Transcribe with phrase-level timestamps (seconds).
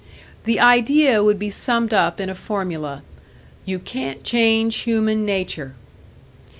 [0.45, 3.03] The idea would be summed up in a formula:
[3.65, 5.75] "You can't change human nature!"